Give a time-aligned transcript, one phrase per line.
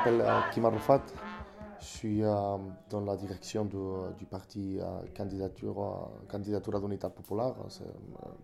[0.00, 1.02] m'appelle Kim Arafat.
[1.80, 4.78] Je suis dans la direction du parti
[5.14, 7.84] candidature, candidature d'unité populaire, c'est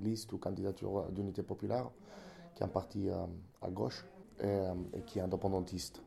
[0.00, 1.90] liste ou candidature d'unité populaire,
[2.54, 3.08] qui est un parti
[3.62, 4.04] à gauche
[4.40, 6.02] et qui est indépendantiste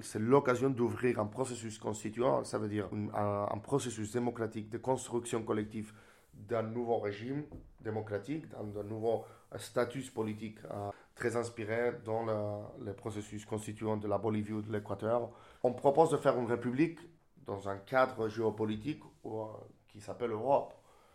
[0.00, 5.92] c'est l'occasion d'ouvrir un processus constituant, ça veut dire un, processus démocratique de construction collective
[6.32, 7.42] d'un nouveau régime
[7.80, 9.24] démocratique, d'un nouveau
[9.56, 15.30] statut politique euh, très inspiré dans le, processus constituant de la Bolivie ou de l'Équateur.
[15.62, 16.98] On propose de faire une république
[17.46, 19.44] dans un cadre géopolitique euh,
[19.88, 20.74] qui s'appelle Europe,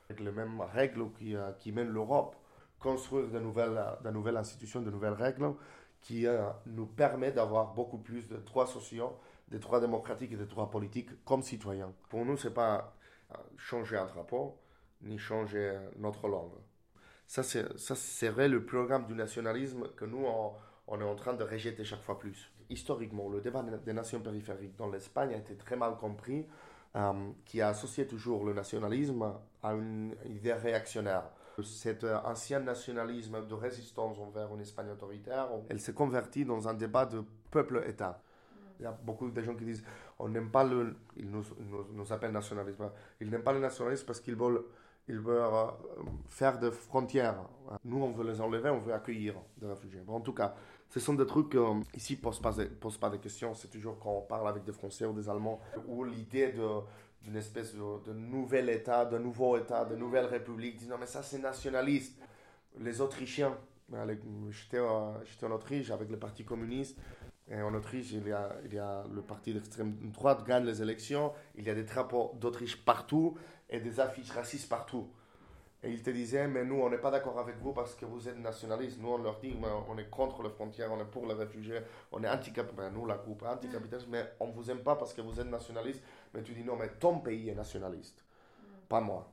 [0.10, 2.36] avec les mêmes règles qui, euh, qui mènent l'Europe.
[2.80, 5.54] Construire de nouvelles, de nouvelles institutions, de nouvelles règles
[6.02, 6.26] qui
[6.66, 9.18] nous permet d'avoir beaucoup plus de droits sociaux,
[9.48, 11.94] des droits démocratiques et des droits politiques comme citoyens.
[12.10, 12.94] Pour nous, ce n'est pas
[13.56, 14.58] changer un drapeau,
[15.04, 16.54] ni changer notre langue.
[17.28, 20.26] Ça, serait le programme du nationalisme que nous,
[20.88, 22.52] on, est en train de rejeter chaque fois plus.
[22.70, 26.46] Historiquement, le débat des nations périphériques dans l'Espagne a été très mal compris,
[26.96, 31.24] euh, qui a associé toujours le nationalisme à une idée réactionnaire.
[31.64, 36.74] Cet euh, ancien nationalisme de résistance envers une Espagne autoritaire, elle s'est convertie dans un
[36.74, 38.22] débat de peuple-État.
[38.80, 39.84] Il y a beaucoup de gens qui disent
[40.20, 40.96] on n'aime pas le.
[41.18, 41.44] Ils nous,
[41.94, 42.90] nous, appellent nationalisme.
[43.20, 44.64] Ils n'aiment pas le nationalisme parce qu'ils veulent,
[45.08, 45.66] ils veulent euh,
[46.30, 47.36] faire des frontières.
[47.84, 50.02] Nous, on veut les enlever, on veut accueillir des réfugiés.
[50.08, 50.56] en tout cas,
[50.90, 52.54] ce sont des trucs euh, ici, ne posent pas,
[53.00, 53.54] pas de questions.
[53.56, 56.54] C'est toujours quand on parle avec des Français ou des Allemands, où l'idée
[57.22, 61.40] d'une espèce de, nouvel État, de nouveau État, de nouvelle République, disant mais ça c'est
[61.40, 62.18] nationaliste.
[62.80, 63.58] Les Autrichiens,
[64.50, 66.98] j'étais en Autriche avec le Parti communiste,
[67.52, 71.34] en Autriche il y a, il y a le parti d'extrême droite gagne les élections,
[71.56, 73.38] il y a des drapeaux d'Autriche partout
[73.70, 75.10] et des affiches racistes partout.
[75.86, 78.30] Et ils te disaient, mais nous, on n'est pas d'accord avec vous parce que vous
[78.30, 79.00] êtes nationalistes.
[79.02, 81.82] Nous, on leur dit, mais on est contre les frontières, on est pour les réfugiés,
[82.14, 82.78] on est anticapitaliste.
[82.78, 85.50] Ben, nous, la groupe anticapitaliste, mais on ne vous aime pas parce que vous êtes
[85.50, 86.02] nationaliste.
[86.34, 88.24] Mais tu dis, non, mais ton pays est nationaliste,
[88.88, 89.30] pas moi.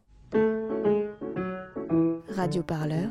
[2.31, 3.11] Radio Parleur,